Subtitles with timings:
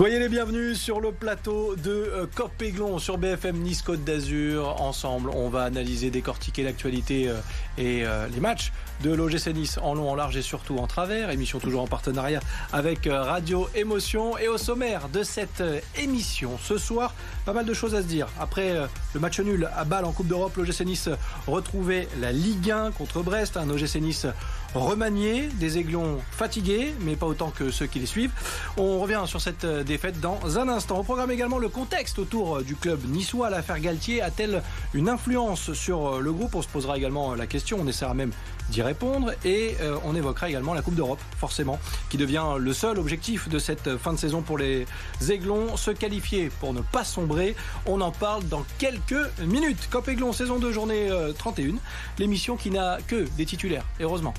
[0.00, 4.80] Soyez les bienvenus sur le plateau de euh, Copéglon sur BFM Nice Côte d'Azur.
[4.80, 7.34] Ensemble, on va analyser, décortiquer l'actualité euh,
[7.76, 11.28] et euh, les matchs de l'OGC Nice en long, en large et surtout en travers.
[11.28, 12.40] Émission toujours en partenariat
[12.72, 14.38] avec Radio Émotion.
[14.38, 15.62] Et au sommaire de cette
[15.98, 18.26] émission, ce soir, pas mal de choses à se dire.
[18.40, 18.74] Après
[19.12, 21.10] le match nul à Bâle en Coupe d'Europe, l'OGC Nice
[21.46, 23.58] retrouvait la Ligue 1 contre Brest.
[23.58, 24.26] Un OGC Nice
[24.74, 28.32] remanié, des aiglons fatigués, mais pas autant que ceux qui les suivent.
[28.76, 30.98] On revient sur cette défaite dans un instant.
[30.98, 33.50] On programme également le contexte autour du club niçois.
[33.50, 34.62] L'affaire Galtier a-t-elle
[34.94, 36.54] une influence sur le groupe?
[36.54, 37.78] On se posera également la question.
[37.80, 38.32] On essaiera même
[38.70, 41.78] d'y répondre et euh, on évoquera également la Coupe d'Europe, forcément,
[42.08, 44.86] qui devient le seul objectif de cette fin de saison pour les
[45.28, 47.56] Aiglons, se qualifier pour ne pas sombrer.
[47.86, 49.88] On en parle dans quelques minutes.
[49.90, 51.72] Cop Aiglon, saison 2, journée 31, euh,
[52.18, 54.34] l'émission qui n'a que des titulaires, heureusement.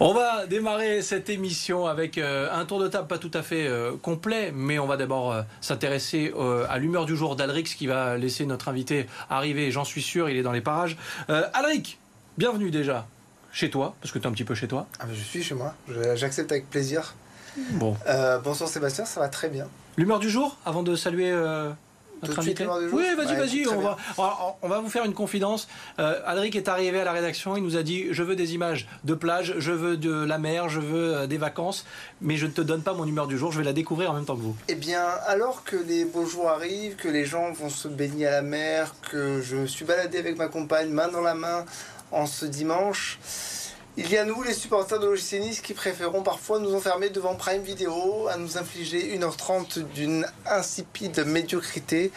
[0.00, 3.68] On va démarrer cette émission avec euh, un tour de table pas tout à fait
[3.68, 6.32] euh, complet, mais on va d'abord euh, s'intéresser
[6.68, 10.36] à l'humeur du jour d'Alrix qui va laisser notre invité arriver, j'en suis sûr, il
[10.36, 10.96] est dans les parages.
[11.28, 11.98] Alric,
[12.38, 13.06] bienvenue déjà
[13.52, 14.88] chez toi, parce que tu es un petit peu chez toi.
[14.98, 15.74] Ah, je suis chez moi,
[16.14, 17.14] j'accepte avec plaisir.
[17.72, 17.96] Bon.
[18.42, 19.68] bonsoir Sébastien, ça va très bien.
[19.96, 21.32] L'humeur du jour, avant de saluer
[22.92, 23.66] oui, vas-y, vas-y.
[23.68, 23.96] On va,
[24.62, 25.68] on va vous faire une confidence.
[25.98, 27.56] Euh, Alric est arrivé à la rédaction.
[27.56, 30.68] Il nous a dit Je veux des images de plage, je veux de la mer,
[30.68, 31.86] je veux euh, des vacances,
[32.20, 33.52] mais je ne te donne pas mon humeur du jour.
[33.52, 34.56] Je vais la découvrir en même temps que vous.
[34.68, 38.32] Eh bien, alors que les beaux jours arrivent, que les gens vont se baigner à
[38.32, 41.64] la mer, que je suis baladé avec ma compagne, main dans la main,
[42.12, 43.18] en ce dimanche.
[43.96, 47.36] Il y a nous, les supporters de l'OGC Nice, qui préférons parfois nous enfermer devant
[47.36, 52.10] Prime Video, à nous infliger 1h30 d'une insipide médiocrité.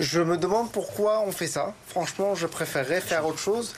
[0.00, 1.72] Je me demande pourquoi on fait ça.
[1.86, 3.74] Franchement, je préférerais faire autre chose.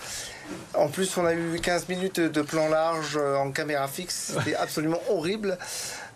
[0.72, 4.32] En plus, on a eu 15 minutes de plan large en caméra fixe.
[4.38, 5.58] C'était absolument horrible.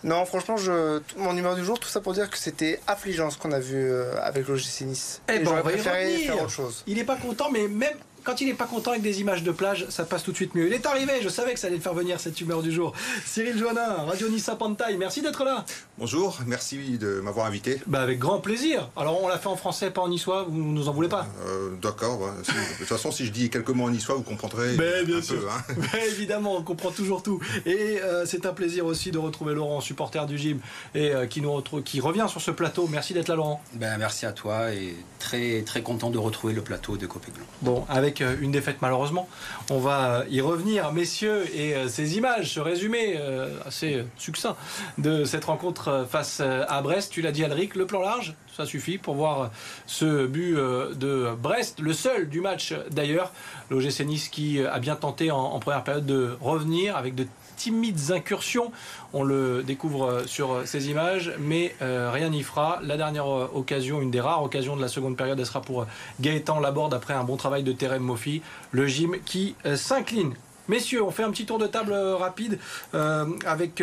[0.04, 3.36] Non, franchement, je, mon humeur du jour, tout ça pour dire que c'était affligeant ce
[3.36, 5.20] qu'on a vu euh, avec l'OGC Nice.
[5.28, 6.82] Eh ben, préféré faire autre chose.
[6.86, 9.52] Il n'est pas content, mais même quand il n'est pas content avec des images de
[9.52, 10.66] plage, ça passe tout de suite mieux.
[10.66, 12.92] Il est arrivé, je savais que ça allait le faire venir cette humeur du jour.
[13.24, 15.64] Cyril Joannin, Radio Nissa Pantaille, merci d'être là.
[15.98, 17.80] Bonjour, merci de m'avoir invité.
[17.86, 18.88] Bah avec grand plaisir.
[18.96, 21.26] Alors on l'a fait en français, pas en niçois, vous nous en voulez pas?
[21.46, 25.04] Euh, D'accord, de toute façon si je dis quelques mots en niçois, vous comprendrez Mais
[25.04, 25.40] bien sûr.
[25.40, 25.98] Peu, hein.
[26.08, 27.40] évidemment, on comprend toujours tout.
[27.66, 30.60] Et euh, c'est un plaisir aussi de retrouver Laurent, supporter du gym,
[30.94, 32.88] et euh, qui, nous retrouve, qui revient sur ce plateau.
[32.90, 33.62] Merci d'être là Laurent.
[33.74, 37.44] Ben, merci à toi et très très content de retrouver le plateau de Copéglon.
[37.62, 39.28] Bon, avec une défaite malheureuse malheureusement.
[39.70, 44.56] On va y revenir, messieurs, et euh, ces images, ce résumé euh, assez succinct
[44.98, 47.12] de cette rencontre euh, face à Brest.
[47.12, 49.50] Tu l'as dit, Alric, le plan large, ça suffit pour voir
[49.86, 53.32] ce but de Brest, le seul du match d'ailleurs.
[53.70, 57.26] L'OGC Nice qui a bien tenté en, première période de revenir avec de
[57.56, 58.72] timides incursions.
[59.12, 62.80] On le découvre sur ces images, mais rien n'y fera.
[62.82, 65.86] La dernière occasion, une des rares occasions de la seconde période, elle sera pour
[66.20, 70.34] Gaëtan Laborde après un bon travail de Terem Mofi le gym qui euh, s'incline.
[70.68, 72.58] Messieurs, on fait un petit tour de table euh, rapide
[72.94, 73.82] euh, avec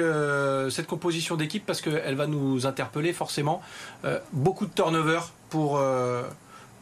[0.69, 3.61] cette composition d'équipe parce qu'elle va nous interpeller forcément.
[4.33, 5.79] beaucoup de turnover pour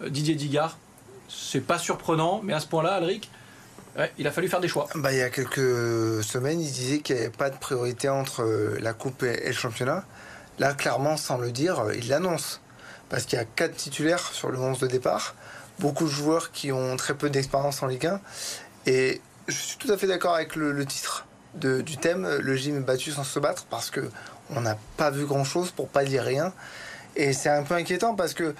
[0.08, 0.78] Didier Digard.
[1.28, 3.30] C'est pas surprenant, mais à ce point-là, Alric,
[4.18, 4.88] il a fallu faire des choix.
[4.96, 8.44] Bah, il y a quelques semaines, il disait qu'il n'y avait pas de priorité entre
[8.80, 10.04] la Coupe et le championnat.
[10.60, 12.62] Là, clairement, sans le dire, il l'annonce.
[13.10, 15.36] Parce qu'il y a quatre titulaires sur le 11 de départ
[15.80, 18.22] beaucoup de joueurs qui ont très peu d'expérience en Ligue 1.
[18.86, 22.81] Et je suis tout à fait d'accord avec le, titre du thème, le gym est
[22.81, 24.10] battu sans se battre, parce que
[24.52, 26.54] on n'a pas vu grand-chose pour pas dire rien.
[27.16, 28.54] Et c'est un peu inquiétant parce que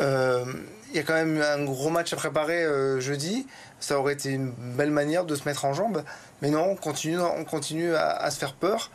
[0.00, 0.44] euh,
[0.90, 3.46] il y a quand même un gros match à préparer euh, jeudi.
[3.80, 6.02] Ça aurait été une belle manière de se mettre en jambe.
[6.42, 8.90] Mais non, on continue, on continue à se faire peur.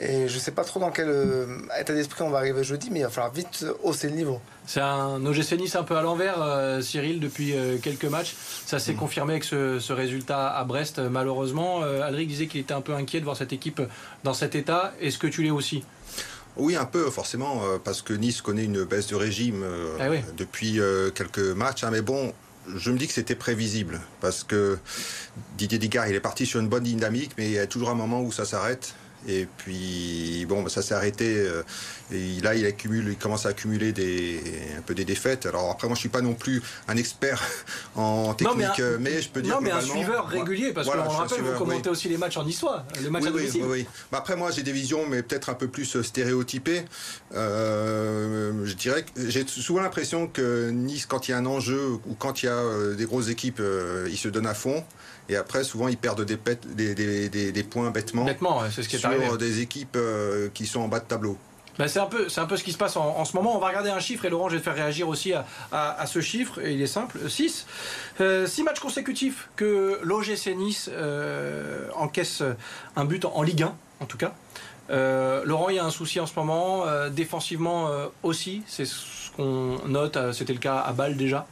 [0.00, 1.46] Et je ne sais pas trop dans quel euh,
[1.78, 4.40] état d'esprit on va arriver jeudi, mais il va falloir vite hausser le niveau.
[4.64, 8.36] C'est un OGC Nice un peu à l'envers, euh, Cyril, depuis euh, quelques matchs.
[8.64, 8.96] Ça s'est mm.
[8.96, 11.82] confirmé avec ce, résultat à Brest, malheureusement.
[11.82, 13.82] Alric disait qu'il était un peu inquiet de voir cette équipe
[14.22, 14.92] dans cet état.
[15.00, 15.82] Est-ce que tu l'es aussi?
[16.58, 19.64] Oui, un peu, forcément, parce que Nice connaît une baisse de régime
[20.00, 20.80] ah depuis
[21.14, 21.84] quelques matchs.
[21.84, 22.32] Hein, mais bon,
[22.74, 24.78] je me dis que c'était prévisible, parce que
[25.56, 27.94] Didier Digard, il est parti sur une bonne dynamique, mais il y a toujours un
[27.94, 28.94] moment où ça s'arrête.
[29.26, 31.34] Et puis, bon, bah, ça s'est arrêté.
[31.36, 31.62] Euh,
[32.12, 34.40] et là, il, accumule, il commence à accumuler des,
[34.78, 35.46] un peu des défaites.
[35.46, 37.42] Alors après, moi, je suis pas non plus un expert
[37.96, 39.54] en technique, mais, je peux dire.
[39.54, 42.84] Non, mais un suiveur régulier, parce qu'on rappelle, vous commentez aussi les matchs en histoire,
[43.02, 45.68] les matchs oui, oui, oui, bah, après, moi, j'ai des visions, mais peut-être un peu
[45.68, 46.84] plus euh, stéréotypées.
[47.34, 51.98] Euh, je dirais que j'ai souvent l'impression que Nice, quand il y a un enjeu
[52.06, 53.60] ou quand il y a des grosses équipes,
[54.08, 54.84] il se donne à fond.
[55.28, 56.38] Et après, souvent, ils perdent des,
[56.74, 60.66] des, des, des, points bêtement, bêtement c'est ce qui est sur des équipes euh, qui
[60.66, 61.36] sont en bas de tableau.
[61.78, 63.56] Ben c'est un peu, c'est un peu ce qui se passe en, ce moment.
[63.56, 66.06] On va regarder un chiffre et Laurent, je vais te faire réagir aussi à, à,
[66.06, 66.58] ce chiffre.
[66.60, 67.66] Et il est simple, 6.
[68.20, 72.42] Euh, 6 matchs consécutifs que l'OGC Nice euh, encaisse
[72.96, 74.34] un but en, Ligue 1, en tout cas.
[74.90, 77.88] Euh, Laurent, il y a un souci en ce moment, défensivement
[78.24, 81.46] aussi, c'est ce qu'on note, c'était le cas à Bâle déjà.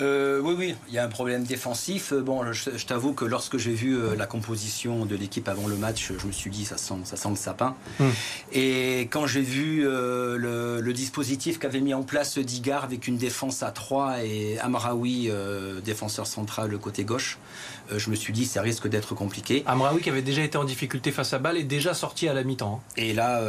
[0.00, 2.12] Euh, oui, oui, il y a un problème défensif.
[2.12, 5.76] Euh, bon, je, t'avoue que lorsque j'ai vu euh, la composition de l'équipe avant le
[5.76, 7.76] match, je me suis dit ça sent, ça sent le sapin.
[7.98, 8.08] Hmm.
[8.52, 13.70] Et quand j'ai vu le, dispositif qu'avait mis en place Digard avec une défense à
[13.70, 15.30] 3 et Amraoui,
[15.82, 17.38] défenseur central côté gauche,
[17.96, 19.62] je me suis dit ça risque d'être compliqué.
[19.64, 22.44] Amraoui qui avait déjà été en difficulté face à Bâle est déjà sorti à la
[22.44, 22.82] mi-temps.
[22.82, 22.92] Hein.
[22.98, 23.40] Et là,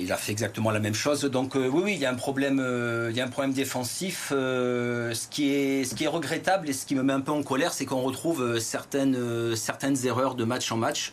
[0.00, 1.22] il a fait exactement la même chose.
[1.22, 2.60] Donc oui, oui, il y a un problème,
[3.08, 4.26] il y a un problème défensif.
[4.30, 7.42] ce qui est ce qui est regrettable et ce qui me met un peu en
[7.42, 11.12] colère, c'est qu'on retrouve euh, certaines, euh, certaines erreurs de match en match.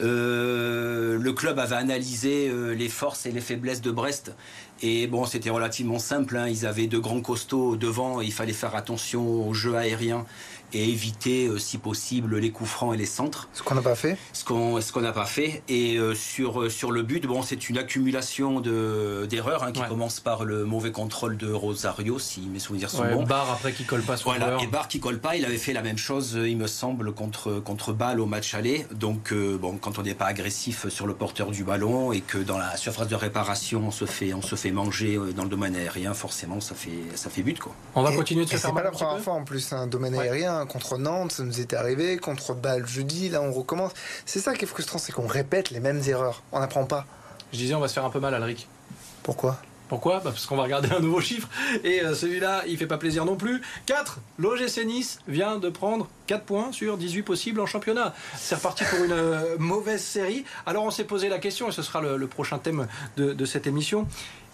[0.00, 4.32] Euh, le club avait analysé les forces et les faiblesses de Brest.
[4.82, 6.36] Et bon, c'était relativement simple.
[6.36, 6.48] Hein.
[6.48, 8.20] Ils avaient deux grands costauds devant.
[8.20, 10.24] il fallait faire attention au jeu aérien
[10.72, 13.48] et éviter, euh, si possible, les coups francs et les centres.
[13.52, 15.62] Ce qu'on n'a pas fait Ce qu'on ce qu'on n'a pas fait.
[15.68, 20.20] Et euh, sur, euh, sur le but, bon, c'est une accumulation d'erreurs hein, qui commence
[20.20, 23.24] par le mauvais contrôle de Rosario, si mes souvenirs sont bons.
[23.24, 25.72] Barre après qui colle pas sur voilà, Et Barre qui colle pas, il avait fait
[25.72, 28.86] la même chose, il me semble, contre, contre Bâle au match aller.
[28.92, 32.58] Donc, bon, quand on n'est pas agressif sur le porteur du ballon et que dans
[32.58, 36.14] la surface de réparation, on se fait, on se fait manger dans le domaine aérien,
[36.14, 37.58] forcément, ça fait, ça fait but.
[37.58, 37.72] Quoi.
[37.94, 40.14] On va continuer de se faire C'est pas la première fois en plus, un domaine
[40.14, 43.92] aérien contre Nantes, ça nous était arrivé, contre Bâle jeudi, là on recommence.
[44.26, 47.06] C'est ça qui est frustrant, c'est qu'on répète les mêmes erreurs, on n'apprend pas.
[47.52, 48.68] Je disais, on va se faire un peu mal, Alric.
[49.22, 49.58] Pourquoi?
[49.88, 50.20] Pourquoi?
[50.20, 51.48] Bah, Parce qu'on va regarder un nouveau chiffre
[51.82, 53.60] et euh, celui-là, il fait pas plaisir non plus.
[53.86, 54.20] 4.
[54.38, 58.14] L'OGC Nice vient de prendre 4 points sur 18 possibles en championnat.
[58.36, 60.44] C'est reparti pour une euh, mauvaise série.
[60.64, 62.86] Alors on s'est posé la question, et ce sera le, prochain thème
[63.16, 64.06] de, de cette émission.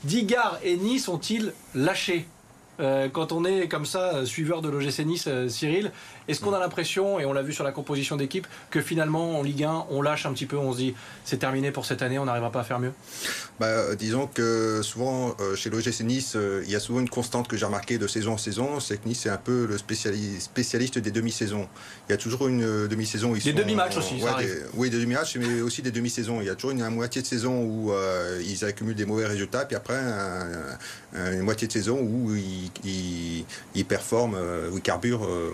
[0.04, 2.26] Digard et Nice ont-ils lâché
[2.80, 5.92] euh, quand on est comme ça, euh, suiveur de l'OGC Nice, euh, Cyril,
[6.28, 9.42] est-ce qu'on a l'impression, et on l'a vu sur la composition d'équipe, que finalement en
[9.42, 10.94] Ligue 1, on lâche un petit peu, on se dit
[11.24, 12.92] c'est terminé pour cette année, on n'arrivera pas à faire mieux?
[13.60, 17.66] Bah, Disons que souvent, chez l'OGC Nice, il y a souvent une constante que j'ai
[17.66, 21.68] remarquée de saison en saison, c'est que Nice est un peu le spécialiste des demi-saisons.
[22.08, 24.36] Il y a toujours une demi-saison où ils des demi-matchs aussi, ça
[24.74, 26.40] Oui, des demi-matchs, mais aussi des demi-saisons.
[26.40, 27.92] Il y a toujours une, moitié de saison où
[28.44, 30.00] ils accumulent des mauvais résultats, puis après
[31.14, 32.66] une moitié de saison où ils
[33.74, 35.24] ils, performent, euh, ils carburent.
[35.24, 35.52] Euh.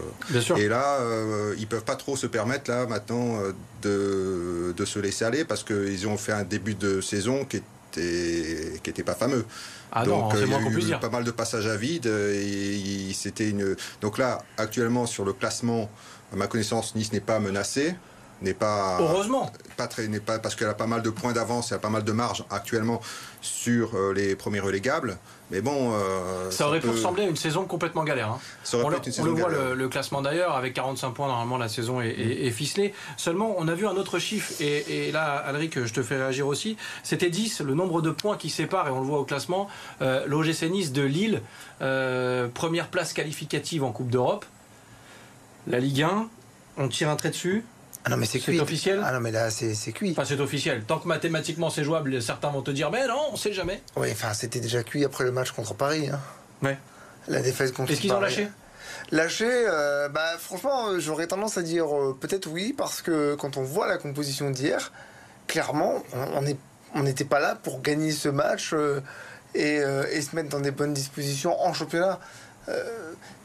[0.57, 3.39] Et là, euh, ils peuvent pas trop se permettre là maintenant
[3.83, 8.81] de, de se laisser aller parce qu'ils ont fait un début de saison qui était
[8.83, 9.45] qui était pas fameux.
[9.93, 10.49] Ah donc il
[10.89, 12.07] y a eu pas mal de passages à vide.
[12.07, 13.77] Et, c'était une.
[14.01, 15.91] Donc là, actuellement sur le classement,
[16.33, 17.95] à ma connaissance, Nice n'est pas menacé
[18.41, 21.71] n'est pas heureusement pas très n'est pas parce qu'elle a pas mal de points d'avance
[21.71, 23.01] et a pas mal de marge actuellement
[23.41, 25.17] sur les premiers relégables
[25.53, 25.93] mais bon.
[25.93, 28.31] Euh, ça, aurait pu ressembler à une saison complètement galère.
[28.31, 28.39] Hein.
[28.73, 32.95] on, le, voit le, classement d'ailleurs, avec 45 points, normalement la saison est, ficelée.
[33.19, 36.79] Seulement, on a vu un autre chiffre, et, là, Alric, je te fais réagir aussi.
[37.03, 39.69] C'était 10, le nombre de points qui séparent, et on le voit au classement,
[40.01, 41.43] euh, l'OGC Nice de Lille,
[41.83, 44.47] euh, première place qualificative en Coupe d'Europe.
[45.67, 46.29] La Ligue 1,
[46.79, 47.63] on tire un trait dessus.
[48.05, 48.59] Ah non, mais c'est cuit.
[48.59, 50.11] officiel Ah non, mais là, c'est cuit.
[50.13, 50.83] Enfin, c'est officiel.
[50.85, 53.81] Tant que mathématiquement c'est jouable, certains vont te dire, mais non, on sait jamais.
[53.97, 56.09] Oui, enfin, c'était déjà cuit après le match contre Paris.
[56.09, 56.21] Hein.
[56.63, 56.79] Ouais.
[57.29, 58.49] La défaite contre Est-ce qu'ils ont lâché?
[59.11, 63.57] Lâché, euh, bah, franchement, euh, j'aurais tendance à dire euh, peut-être oui, parce que quand
[63.57, 64.93] on voit la composition d'hier,
[65.47, 66.03] clairement,
[66.95, 68.75] on n'était pas là pour gagner ce match
[69.55, 72.21] et, se mettre dans des bonnes dispositions en championnat.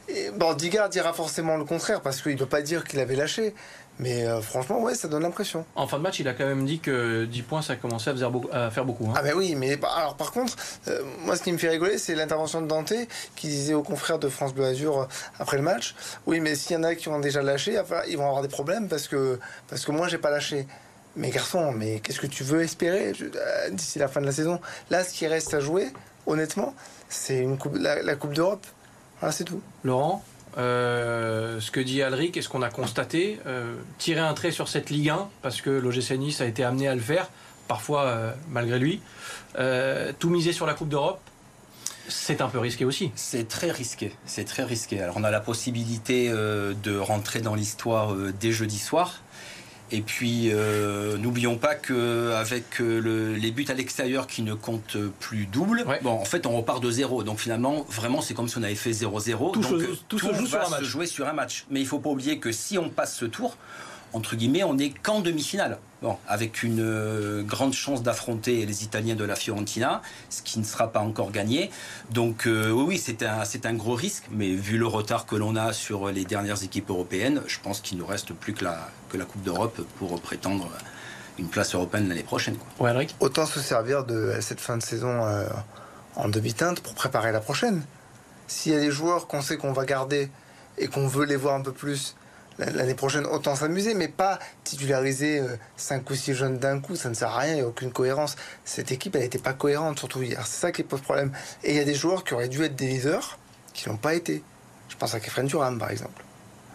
[0.09, 3.15] Et, bon, Digard dira forcément le contraire parce qu'il ne peut pas dire qu'il avait
[3.15, 3.53] lâché.
[3.99, 5.65] Mais euh, franchement, ouais, ça donne l'impression.
[5.75, 8.15] En fin de match, il a quand même dit que 10 points, ça commençait à
[8.15, 8.49] faire beaucoup.
[8.51, 9.13] À faire beaucoup hein.
[9.15, 10.55] Ah ben oui, mais alors par contre,
[10.87, 12.93] euh, moi ce qui me fait rigoler, c'est l'intervention de Dante
[13.35, 15.05] qui disait aux confrères de France Bleu Azur euh,
[15.39, 15.95] après le match,
[16.27, 18.87] oui, mais s'il y en a qui ont déjà lâché, ils vont avoir des problèmes
[18.87, 20.67] parce que, parce que moi, j'ai pas lâché.
[21.15, 23.13] Mais garçon, mais qu'est-ce que tu veux espérer
[23.71, 24.59] d'ici la fin de la saison?
[24.91, 25.87] Là, ce qui reste à jouer,
[26.27, 26.75] honnêtement,
[27.09, 28.67] c'est une coupe, la, la Coupe d'Europe.
[29.19, 29.61] Voilà, c'est tout.
[29.83, 30.23] Laurent
[30.57, 34.67] euh, ce que dit Alric et ce qu'on a constaté, euh, tirer un trait sur
[34.67, 37.29] cette Ligue 1, parce que l'OGC Nice a été amené à le faire,
[37.67, 39.01] parfois euh, malgré lui.
[40.19, 41.19] tout miser sur la Coupe d'Europe,
[42.07, 43.11] c'est un peu risqué aussi.
[43.15, 44.15] C'est très risqué.
[44.25, 45.01] C'est très risqué.
[45.01, 49.21] Alors on a la possibilité de rentrer dans l'histoire dès jeudi soir.
[49.91, 55.45] Et puis, euh, n'oublions pas qu'avec euh, les buts à l'extérieur qui ne comptent plus
[55.45, 57.23] double, bon, en fait, on repart de zéro.
[57.23, 59.53] Donc finalement, vraiment, c'est comme si on avait fait 0-0.
[59.53, 60.79] Tout, Donc, tout, se, joue va sur un match.
[60.79, 61.65] se jouer sur un match.
[61.69, 63.57] Mais il ne faut pas oublier que si on passe ce tour,
[64.17, 65.77] entre guillemets, on n'est qu'en demi-finale.
[66.01, 70.63] Bon, avec une euh, grande chance d'affronter les Italiens de la Fiorentina, ce qui ne
[70.63, 71.71] sera pas encore gagné.
[72.11, 75.55] Donc euh, oui, c'est un, c'est un gros risque, mais vu le retard que l'on
[75.55, 79.17] a sur les dernières équipes européennes, je pense qu'il ne reste plus que la, que
[79.17, 80.69] la Coupe d'Europe pour prétendre
[81.39, 82.57] une place européenne l'année prochaine.
[82.77, 82.93] Quoi.
[83.19, 85.47] Autant se servir de cette fin de saison euh,
[86.15, 87.83] en demi-teinte pour préparer la prochaine.
[88.47, 90.29] S'il y a des joueurs qu'on sait qu'on va garder
[90.77, 92.15] et qu'on veut les voir un peu plus
[92.59, 95.41] l'année prochaine, autant s'amuser, mais pas titulariser
[95.75, 97.67] 5 euh, ou 6 jeunes d'un coup, ça ne sert à rien, il n'y a
[97.67, 98.35] aucune cohérence.
[98.65, 100.45] Cette équipe, elle n'était pas cohérente, surtout hier.
[100.45, 101.31] C'est ça qui pose problème.
[101.63, 103.37] Et il y a des joueurs qui auraient dû être des leaders,
[103.73, 104.43] qui l'ont pas été.
[104.89, 106.23] Je pense à Kefren Turam, par exemple.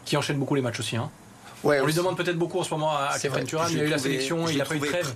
[0.05, 0.97] Qui enchaîne beaucoup les matchs aussi.
[0.97, 1.11] Hein.
[1.65, 3.69] Ouais, on lui demande peut-être beaucoup en ce moment à Kefren Turam.
[3.71, 5.15] Il a eu la sélection, il a pas eu de trêve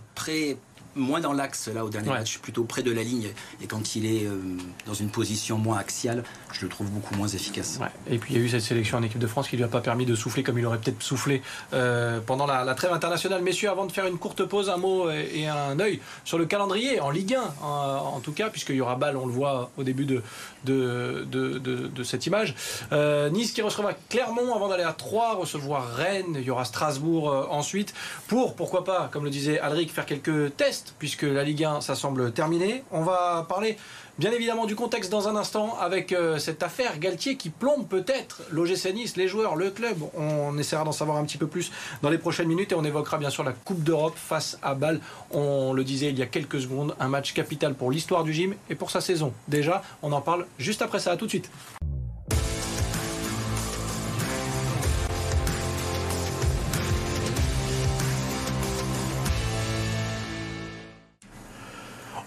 [0.96, 3.28] moins dans l'axe là au dernier match, plutôt près de la ligne.
[3.62, 4.38] Et quand il est euh,
[4.86, 7.78] dans une position moins axiale, je le trouve beaucoup moins efficace.
[8.10, 9.68] Et puis il y a eu cette sélection en équipe de France qui lui a
[9.68, 13.42] pas permis de souffler comme il aurait peut-être soufflé euh, pendant la, trêve internationale.
[13.42, 17.00] Messieurs, avant de faire une courte pause, un mot et un œil sur le calendrier
[17.00, 20.04] en Ligue 1 en, tout cas, puisqu'il y aura balle, on le voit au début
[20.04, 20.22] de,
[20.64, 22.54] de, de, cette image.
[22.92, 27.48] Euh, nice qui recevra Clermont avant d'aller à Troyes, recevoir Rennes, il y aura Strasbourg
[27.50, 27.94] ensuite,
[28.28, 31.94] pour, pourquoi pas, comme le disait Alric, faire quelques tests puisque la Ligue 1, ça
[31.94, 32.82] semble terminé.
[32.90, 33.76] On va parler
[34.18, 38.42] bien évidemment du contexte dans un instant avec euh, cette affaire Galtier qui plombe peut-être
[38.50, 39.96] l'OGC Nice, les joueurs, le club.
[40.16, 43.18] On essaiera d'en savoir un petit peu plus dans les prochaines minutes et on évoquera
[43.18, 45.00] bien sûr la Coupe d'Europe face à Bâle.
[45.30, 48.54] On le disait il y a quelques secondes, un match capital pour l'histoire du gym
[48.70, 49.32] et pour sa saison.
[49.48, 51.16] Déjà, on en parle juste après ça.
[51.16, 51.50] Tout de suite.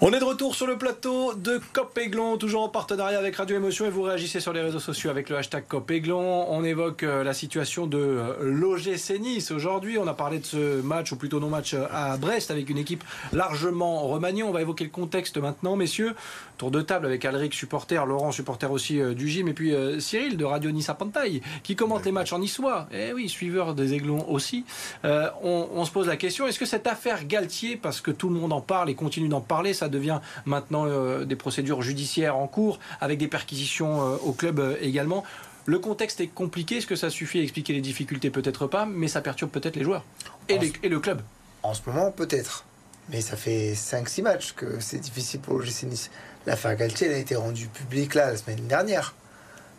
[0.02, 2.00] On est de retour sur le plateau de Cop
[2.40, 5.36] toujours en partenariat avec Radio Émotion et vous réagissez sur les réseaux sociaux avec le
[5.36, 9.52] hashtag Cop On évoque euh, la situation de euh, l'OGC Nice.
[9.52, 12.78] Aujourd'hui, on a parlé de ce match, ou plutôt non-match euh, à Brest, avec une
[12.78, 13.04] équipe
[13.34, 14.42] largement remaniée.
[14.42, 16.16] On va évoquer le contexte maintenant, messieurs.
[16.58, 20.44] Tour de table avec Alric, supporter, Laurent, supporter aussi du gym, et puis Cyril de
[20.44, 22.88] Radio Nice à Pantaille, qui commente les matchs en niçois.
[22.92, 24.66] Eh oui, suiveur des Aiglons aussi.
[25.06, 28.36] on, on, se pose la question, est-ce que cette affaire Galtier, parce que tout le
[28.36, 32.48] monde en parle et continue d'en parler, ça devient maintenant euh, des procédures judiciaires en
[32.48, 35.24] cours, avec des perquisitions euh, au club euh, également.
[35.66, 36.78] Le contexte est compliqué.
[36.78, 38.30] Est-ce que ça suffit à expliquer les difficultés?
[38.30, 40.04] Peut-être pas, mais ça perturbe peut-être les joueurs
[40.48, 40.58] et,
[40.90, 41.22] le club.
[41.64, 42.66] En ce moment, peut-être.
[43.10, 46.12] Mais ça fait 5-6 matchs que c'est difficile pour le GC Nice.
[46.46, 49.14] L'affaire Galtier elle a été rendue publique là, la semaine dernière.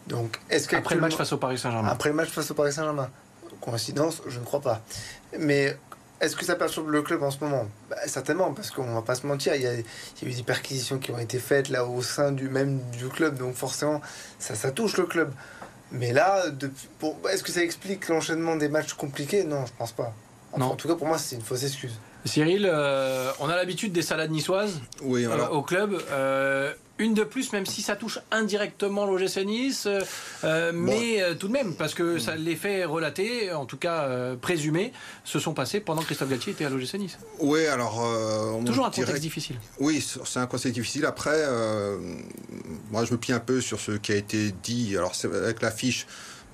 [0.07, 1.89] Donc, est-ce Après le match face au Paris Saint-Germain.
[1.89, 3.11] Après le match face au Paris Saint-Germain.
[3.61, 4.81] Coïncidence, je ne crois pas.
[5.39, 5.77] Mais
[6.21, 7.69] est-ce que ça perturbe le club en ce moment?
[7.89, 11.11] Bah, Certainement, parce qu'on va pas se mentir, il y, a, eu des perquisitions qui
[11.11, 14.01] ont été faites là au sein du même du club, donc forcément,
[14.39, 15.33] ça, ça touche le club.
[15.93, 16.45] Mais là,
[17.33, 19.45] est-ce que ça explique l'enchaînement des matchs compliqués?
[19.45, 20.13] Non, je pense pas.
[20.57, 20.67] non.
[20.67, 21.99] En tout cas, pour moi, c'est une fausse excuse.
[22.25, 25.99] Cyril, euh, on a l'habitude des salades niçoises oui, euh, au club.
[26.11, 29.89] Euh, une de plus, même si ça touche indirectement l'OGC Nice,
[30.73, 34.93] mais tout de même, parce que ça, les faits relatés, en tout cas présumés,
[35.25, 37.19] se sont passés pendant que Christophe Galtier était à l'OGC Nice.
[37.41, 38.07] Oui, alors.
[38.65, 39.57] Toujours un contexte difficile.
[39.79, 41.07] Oui, c'est un contexte difficile.
[41.07, 41.45] Après,
[42.91, 44.97] moi, je me plie un peu sur ce qui a été dit.
[44.97, 46.07] Alors, avec l'affiche.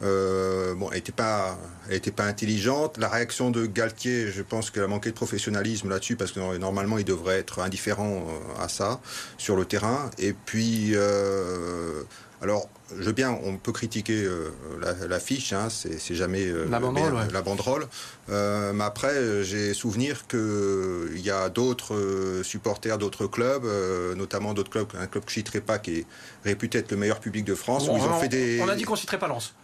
[0.02, 1.56] Euh, bon, elle n'était pas,
[1.88, 2.98] elle était pas intelligente.
[2.98, 6.98] La réaction de Galtier, je pense qu'elle a manqué de professionnalisme là-dessus parce que normalement
[6.98, 9.00] il devrait être indifférent euh, à ça
[9.38, 10.10] sur le terrain.
[10.18, 12.02] Et puis, euh,
[12.42, 14.28] alors, je veux bien, on peut critiquer
[15.08, 17.14] la, fiche, hein, c'est jamais la banderole.
[17.32, 17.88] La banderole.
[18.28, 23.64] mais après, j'ai souvenir qu'il y a d'autres supporters d'autres clubs,
[24.16, 26.06] notamment d'autres clubs, un club que je citerai pas, qui est
[26.44, 28.60] réputé être le meilleur public de France, où ils ont fait des.
[28.62, 29.54] On a dit qu'on citerait pas Lens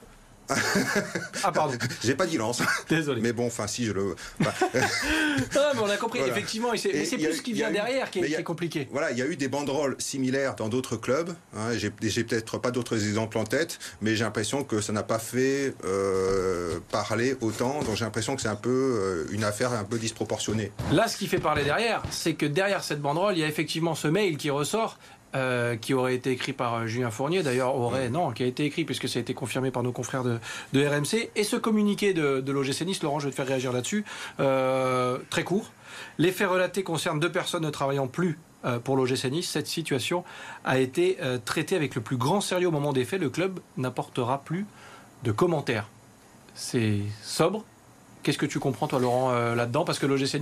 [1.44, 1.76] ah pardon.
[2.02, 2.62] J'ai pas dit lance.
[2.88, 3.20] Désolé.
[3.20, 4.16] Mais bon, enfin si je le.
[4.40, 4.52] Bah.
[4.74, 6.20] mais on a compris.
[6.20, 8.88] Effectivement, mais c'est plus ce qui vient derrière qui est, compliqué.
[8.90, 11.34] Voilà, il y a eu des banderoles similaires dans d'autres clubs.
[11.56, 15.18] Hein, j'ai peut-être pas d'autres exemples en tête, mais j'ai l'impression que ça n'a pas
[15.18, 17.82] fait euh, parler autant.
[17.82, 20.72] Donc j'ai l'impression que c'est un peu euh, une affaire un peu disproportionnée.
[20.92, 23.94] Là, ce qui fait parler derrière, c'est que derrière cette banderole, il y a effectivement
[23.94, 24.98] ce mail qui ressort
[25.34, 28.64] euh, qui aurait été écrit par euh, Julien Fournier, d'ailleurs aurait, non, qui a été
[28.66, 30.38] écrit puisque ça a été confirmé par nos confrères de,
[30.74, 34.04] RMC, et ce communiqué de, de l'OGC Nice, Laurent, je vais te faire réagir là-dessus,
[34.40, 35.72] euh, très court.
[36.18, 38.38] Les faits relatés concernent deux personnes ne travaillant plus
[38.84, 39.50] pour l'OGC Nice.
[39.50, 40.24] Cette situation
[40.64, 43.20] a été traitée avec le plus grand sérieux au moment des faits.
[43.20, 44.66] Le club n'apportera plus
[45.24, 45.88] de commentaires.
[46.54, 47.64] C'est sobre,
[48.22, 49.84] Qu'est-ce que tu comprends, toi, Laurent, euh, là-dedans?
[49.84, 50.40] Parce que l'OGC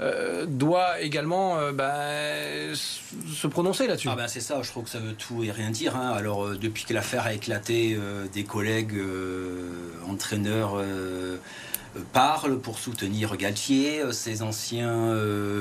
[0.00, 1.94] euh, doit également euh, bah,
[2.74, 4.08] se prononcer là-dessus.
[4.10, 5.96] Ah ben c'est ça, je trouve que ça veut tout et rien dire.
[5.96, 6.12] Hein.
[6.16, 7.98] Alors, depuis que l'affaire a éclaté,
[8.32, 9.00] des collègues
[10.08, 10.82] entraîneurs
[12.12, 15.14] parle pour soutenir Galtier, ses anciens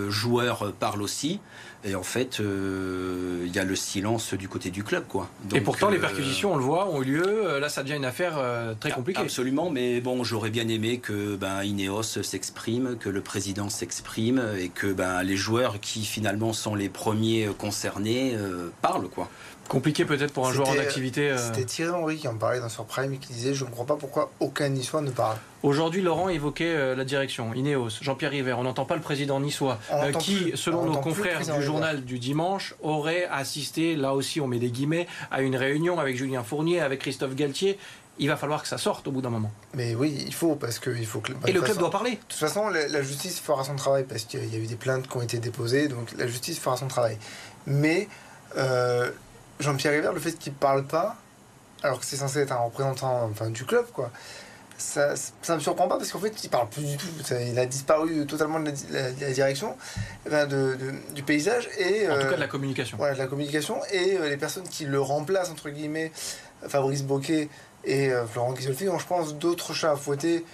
[0.10, 1.40] joueurs parlent aussi.
[1.88, 5.04] Et en fait, euh, il y a le silence du côté du club.
[5.08, 5.30] Quoi.
[5.54, 7.46] et pourtant, les euh, perquisitions, on le voit, ont eu lieu.
[7.46, 8.40] Euh, là, ça devient une affaire
[8.80, 9.22] très compliquée.
[9.22, 14.70] Absolument, mais bon, j'aurais bien aimé que ben, Ineos s'exprime, que le président s'exprime et
[14.70, 18.36] que ben, les joueurs qui finalement sont les premiers concernés
[18.82, 19.08] parlent.
[19.10, 19.30] quoi.
[19.68, 21.32] Compliqué peut-être pour un joueur en activité.
[21.32, 21.38] Euh.
[21.38, 23.96] C'était Thierry Henry qui en parlait dans Surprime et qui disait Je ne comprends pas
[23.96, 25.38] pourquoi aucun niçois ne parle.
[25.64, 28.54] Aujourd'hui, Laurent évoquait euh, la direction, Ineos, Jean-Pierre River.
[28.54, 32.76] On n'entend pas le président niçois, euh, qui, selon nos confrères du journal du dimanche,
[32.84, 37.00] aurait assisté, là aussi on met des guillemets, à une réunion avec Julien Fournier, avec
[37.00, 37.80] Christophe Galtier.
[38.18, 39.52] Il va falloir que ça sorte au bout d'un moment.
[39.74, 41.34] Mais oui, il faut, parce que il faut que.
[41.48, 42.12] et le club doit parler.
[42.12, 45.10] De toute façon, la, justice fera son travail, parce qu'il y a eu des plaintes
[45.10, 47.18] qui ont été déposées, donc la justice fera son travail.
[47.66, 48.08] Mais.
[49.60, 51.16] Jean-Pierre River, le fait qu'il ne parle pas,
[51.84, 54.12] alors que c'est censé être un représentant enfin, du club, quoi,
[54.78, 55.14] ça
[55.50, 57.08] ne me surprend pas parce qu'en fait, il parle plus du tout.
[57.30, 59.78] il a disparu totalement de la, direction,
[60.26, 60.78] eh de,
[61.14, 61.70] du paysage.
[61.78, 62.98] Et, en tout cas, de la communication.
[62.98, 63.80] Voilà, de la communication.
[63.92, 66.12] Et euh, les personnes qui le remplacent, entre guillemets,
[66.68, 67.50] Fabrice Boquet
[67.86, 70.46] et euh, Florent Ghisolfi, ont, je pense, d'autres chats à fouetter.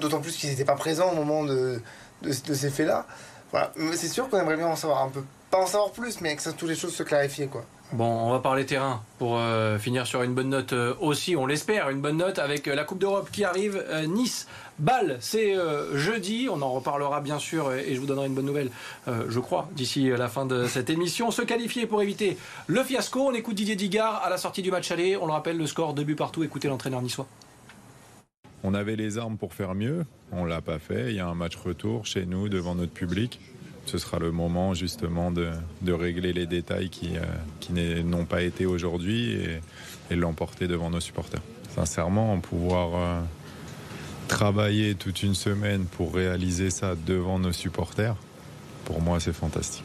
[0.00, 1.80] D'autant plus qu'ils n'étaient pas présents au moment de,
[2.22, 3.06] de, ces faits-là.
[3.50, 3.72] Voilà.
[3.76, 5.22] Mais c'est sûr qu'on aimerait bien en savoir un peu.
[5.50, 7.64] Pas en savoir plus, mais que ça, toutes les choses se clarifient, quoi.
[7.92, 11.44] Bon, on va parler terrain pour euh, finir sur une bonne note euh, aussi, on
[11.44, 13.84] l'espère, une bonne note avec euh, la Coupe d'Europe qui arrive.
[14.06, 14.46] nice,
[14.78, 15.54] Bâle, c'est
[15.94, 18.70] jeudi, on en reparlera bien sûr et je vous donnerai une bonne nouvelle,
[19.06, 21.30] je crois, d'ici la fin de cette émission.
[21.30, 24.90] Se qualifier pour éviter le fiasco, on écoute Didier Digard à la sortie du match
[24.90, 27.26] aller, on le rappelle, le score deux buts partout, écoutez l'entraîneur niçois.
[28.62, 31.34] On avait les armes pour faire mieux, on l'a pas fait, il y a un
[31.34, 33.38] match retour chez nous devant notre public
[33.86, 35.50] ce sera le moment justement de,
[35.92, 37.22] régler les détails qui, euh,
[37.60, 41.40] qui n'ont pas été aujourd'hui et, l'emporter devant nos supporters.
[41.72, 43.20] Sincèrement, pouvoir euh,
[44.26, 48.16] travailler toute une semaine pour réaliser ça devant nos supporters,
[48.84, 49.84] pour moi c'est fantastique.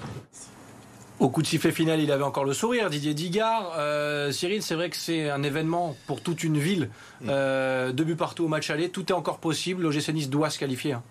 [1.19, 3.73] Au coup de sifflet final, il avait encore le sourire, Didier Digard.
[3.77, 6.89] Euh, Cyril, c'est vrai que c'est un événement pour toute une ville.
[7.21, 7.91] Mm.
[7.93, 9.83] deux buts partout au match aller, tout est encore possible.
[9.83, 10.93] L'OGC Nice doit se qualifier.
[10.93, 11.03] Hein.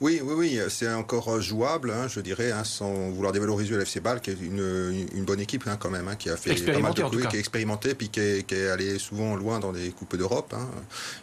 [0.00, 3.82] Oui, oui, oui, c'est encore euh, jouable, hein, je dirais, hein, sans vouloir dévaloriser le
[3.82, 6.78] FC Bâle, qui est une, une bonne équipe hein, quand même, qui a fait pas
[6.78, 9.72] mal de coups, qui est expérimenté, puis qui est, qui est, allé souvent loin dans
[9.72, 10.54] des coupes d'Europe.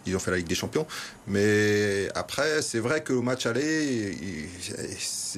[0.05, 0.85] Ils ont fait la Ligue des Champions.
[1.25, 4.15] Mais après, c'est vrai qu'au match aller,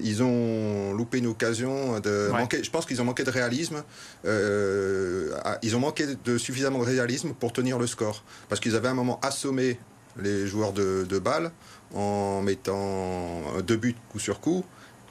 [0.03, 2.61] ils, ont loupé une occasion de manquer.
[2.61, 3.83] Je pense qu'ils ont manqué de réalisme.
[4.25, 8.89] Euh, ils ont manqué de suffisamment de réalisme pour tenir le score, parce qu'ils avaient
[8.89, 9.79] un moment assommé
[10.21, 11.51] les joueurs de, de balle
[11.93, 14.63] en mettant deux buts coup sur coup.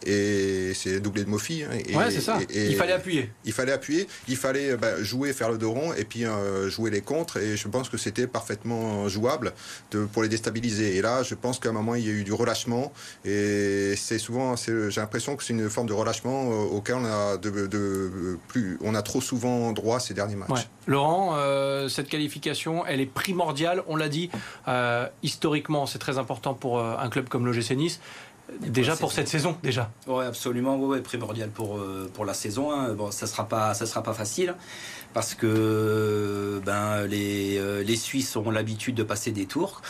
[0.07, 1.65] Et c'est doublé de Mofi.
[1.65, 2.39] Hein, ouais, c'est ça.
[2.51, 3.31] il fallait appuyer.
[3.45, 4.07] Il fallait appuyer.
[4.29, 7.39] Il fallait bah, jouer, faire le dos rond et puis euh, jouer les contres.
[7.39, 9.53] Et je pense que c'était parfaitement jouable
[9.91, 10.97] de, pour les déstabiliser.
[10.97, 12.93] Et là, je pense qu'à un moment, il y a eu du relâchement.
[13.25, 17.37] Et c'est souvent, j'ai l'impression que c'est une forme de relâchement euh, auquel on a,
[17.37, 20.69] de, plus, on a trop souvent droit ces derniers matchs.
[20.87, 23.83] Laurent, euh, cette qualification, elle est primordiale.
[23.89, 24.31] On l'a dit,
[25.23, 28.01] historiquement, c'est très important pour un club comme l'OGC Nice.
[28.61, 29.91] Déjà pour cette saison, déjà.
[30.07, 32.73] Oui, absolument, ouais, primordial pour, euh, pour la saison.
[32.73, 32.95] Hein.
[32.95, 34.55] Bon, ça sera pas, ça sera pas facile
[35.15, 39.83] parce que ben les, euh, les Suisses ont l'habitude de passer des tours.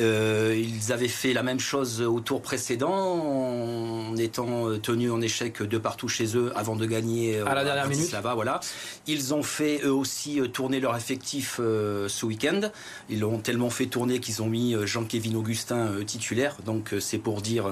[0.00, 5.62] Euh, ils avaient fait la même chose au tour précédent en étant tenus en échec
[5.62, 8.10] de partout chez eux avant de gagner à la dernière minute.
[8.12, 8.60] Là-bas, voilà.
[9.06, 12.60] Ils ont fait eux aussi tourner leur effectif euh, ce week-end.
[13.08, 16.56] Ils l'ont tellement fait tourner qu'ils ont mis euh, Jean-Kévin Augustin titulaire.
[16.64, 17.66] Donc c'est pour dire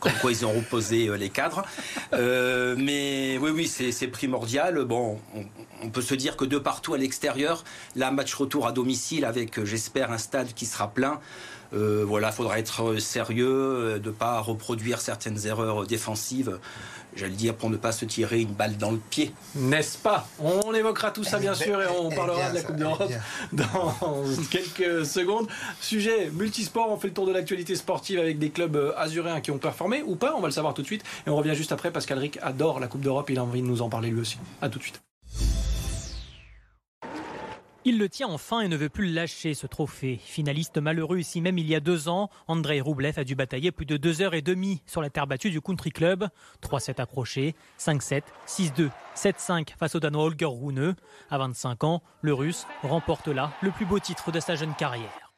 [0.00, 1.64] comme quoi ils ont reposé les cadres.
[2.12, 4.84] mais oui, oui, c'est primordial.
[4.84, 5.44] Bon, on,
[5.82, 7.64] on, peut se dire que de partout à l'extérieur,
[7.96, 11.20] la match retour à domicile avec, j'espère, un stade qui sera plein.
[11.72, 16.58] Euh, voilà, faudra être sérieux, euh, de ne pas reproduire certaines erreurs défensives
[17.16, 19.32] j'allais dire, pour ne pas se tirer une balle dans le pied.
[19.54, 20.26] N'est-ce pas?
[20.38, 23.12] On évoquera tout ça, bien sûr, et on parlera de la Coupe d'Europe
[23.52, 23.94] dans
[24.50, 25.48] quelques secondes.
[25.80, 29.50] Sujet multisport, on fait le tour de l'actualité sportive avec des clubs euh, azuréens qui
[29.50, 31.04] ont performé ou pas, on va le savoir tout de suite.
[31.26, 33.66] Et on revient juste après, parce qu'Alric adore la Coupe d'Europe, il a envie de
[33.66, 34.38] nous en parler lui aussi.
[34.60, 35.00] A tout de suite.
[37.86, 40.18] Il le tient enfin et ne veut plus lâcher ce trophée.
[40.24, 43.84] Finaliste malheureux ici même il y a deux ans, Andrei Roublev a dû batailler plus
[43.84, 46.26] de deux heures et demie sur la terre battue du Country Club.
[46.62, 50.96] 3-7 accrochés, 5-7, 6-2, 7-5 face au Danois Holger Rune.
[51.28, 55.32] À 25 ans, le Russe remporte là le plus beau titre de sa jeune carrière.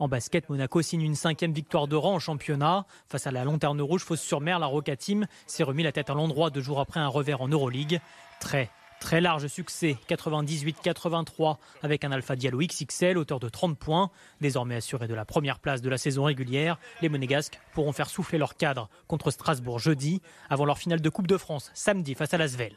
[0.00, 2.84] En basket, Monaco signe une cinquième victoire de rang en championnat.
[3.08, 6.10] Face à la Lanterne Rouge, fausse sur mer, la Roca Team s'est remis la tête
[6.10, 8.00] à l'endroit deux jours après un revers en Euroleague.
[8.40, 14.10] Très Très large succès, 98-83 avec un Alpha Diallo XXL, auteur de 30 points.
[14.40, 18.38] Désormais assuré de la première place de la saison régulière, les Monégasques pourront faire souffler
[18.38, 22.38] leur cadre contre Strasbourg jeudi, avant leur finale de Coupe de France samedi face à
[22.38, 22.74] Lasvel.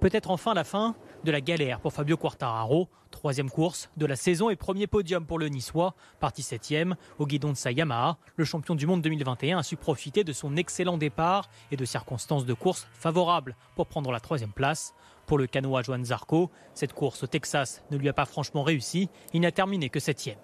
[0.00, 2.88] Peut-être enfin la fin de la galère pour Fabio Quartararo.
[3.18, 5.96] Troisième course de la saison et premier podium pour le Niçois.
[6.20, 10.22] Parti septième au guidon de sa Yamaha, le champion du monde 2021 a su profiter
[10.22, 14.94] de son excellent départ et de circonstances de course favorables pour prendre la troisième place.
[15.26, 19.10] Pour le canois Joan Zarco, cette course au Texas ne lui a pas franchement réussi.
[19.34, 20.38] Il n'a terminé que septième.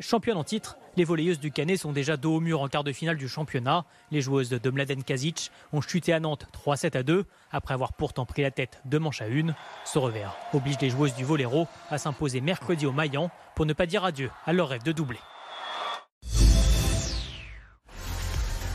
[0.00, 2.92] Championne en titre, les volleyeuses du Canet sont déjà dos au mur en quart de
[2.92, 3.84] finale du championnat.
[4.10, 8.26] Les joueuses de Mladen Kazic ont chuté à Nantes 3-7 à 2 après avoir pourtant
[8.26, 9.54] pris la tête de manche à une.
[9.84, 13.86] Ce revers oblige les joueuses du Voléro à s'imposer mercredi au Maillan pour ne pas
[13.86, 15.20] dire adieu à leur rêve de doubler.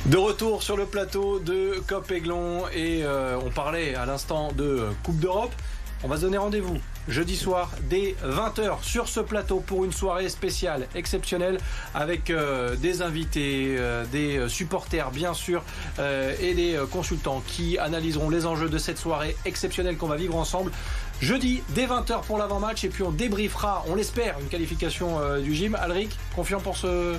[0.05, 4.87] De retour sur le plateau de Cop Aiglon et euh, on parlait à l'instant de
[5.03, 5.53] Coupe d'Europe.
[6.01, 6.77] On va se donner rendez-vous
[7.09, 11.57] jeudi soir dès 20h sur ce plateau pour une soirée spéciale, exceptionnelle,
[11.93, 15.61] avec euh, des invités, euh, des supporters bien sûr,
[15.99, 20.37] euh, et des consultants qui analyseront les enjeux de cette soirée exceptionnelle qu'on va vivre
[20.37, 20.71] ensemble.
[21.19, 25.75] Jeudi dès 20h pour l'avant-match et puis on débriefera, on l'espère, une qualification du gym.
[25.75, 27.17] Alric, confiant pour ce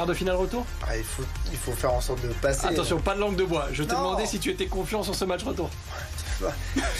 [0.00, 2.66] quart de finale retour ah, il, faut, il faut faire en sorte de passer.
[2.66, 3.68] Attention, pas de langue de bois.
[3.72, 5.68] Je te demandais si tu étais confiant sur ce match retour.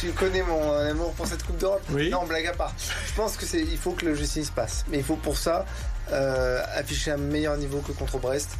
[0.00, 2.74] tu connais mon amour pour cette Coupe d'Europe Non, blague à part.
[3.06, 4.84] Je pense que c'est, il faut que le GC se passe.
[4.90, 5.64] Mais il faut pour ça
[6.12, 8.50] euh, afficher un meilleur niveau que contre Brest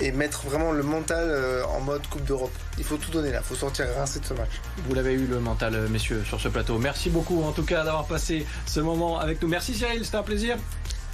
[0.00, 2.52] et mettre vraiment le mental euh, en mode Coupe d'Europe.
[2.78, 4.50] Il faut tout donner là, il faut sortir rincé de ce match.
[4.88, 6.78] Vous l'avez eu le mental, euh, messieurs, sur ce plateau.
[6.78, 9.48] Merci beaucoup en tout cas d'avoir passé ce moment avec nous.
[9.48, 10.56] Merci Cyril, c'était un plaisir.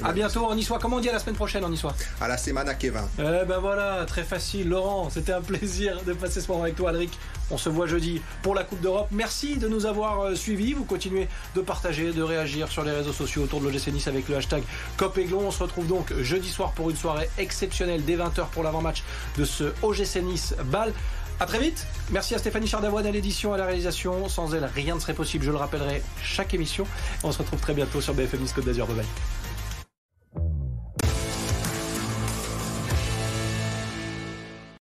[0.05, 0.79] A bientôt en Niçois.
[0.79, 1.95] Comment on dit à la semaine prochaine en Niçois?
[2.21, 3.03] À la semaine à Kevin.
[3.19, 4.69] Eh ben voilà, très facile.
[4.69, 7.11] Laurent, c'était un plaisir de passer ce moment avec toi, Alric.
[7.51, 9.09] On se voit jeudi pour la Coupe d'Europe.
[9.11, 10.73] Merci de nous avoir euh, suivis.
[10.75, 14.29] Vous continuez de partager, de réagir sur les réseaux sociaux autour de l'OGC Nice avec
[14.29, 14.63] le hashtag
[14.99, 15.41] COPEGLON.
[15.41, 19.03] On se retrouve donc jeudi soir pour une soirée exceptionnelle dès 20h pour l'avant-match
[19.37, 20.93] de ce OGC Nice Ball.
[21.41, 21.87] A très vite.
[22.11, 24.29] Merci à Stéphanie Chardavoine à l'édition, à la réalisation.
[24.29, 25.45] Sans elle, rien ne serait possible.
[25.45, 26.87] Je le rappellerai chaque émission.
[27.23, 28.87] On se retrouve très bientôt sur BFM Nice Côte d'Azur.
[28.87, 29.07] Bye bye.